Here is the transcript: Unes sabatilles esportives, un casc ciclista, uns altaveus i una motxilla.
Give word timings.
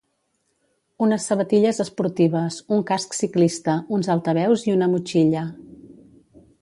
Unes 1.07 1.27
sabatilles 1.31 1.81
esportives, 1.83 2.57
un 2.77 2.81
casc 2.93 3.13
ciclista, 3.19 3.77
uns 3.99 4.09
altaveus 4.15 4.65
i 4.71 4.75
una 4.79 4.89
motxilla. 4.95 5.45